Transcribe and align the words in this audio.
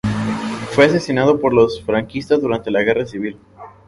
Fue 0.71 0.85
asesinado 0.85 1.39
por 1.39 1.53
los 1.53 1.79
franquistas 1.83 2.41
durante 2.41 2.71
la 2.71 2.81
Guerra 2.81 3.05
Civil. 3.05 3.37